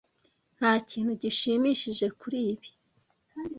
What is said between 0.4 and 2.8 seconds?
Nta kintu gishimishije kuri ibi.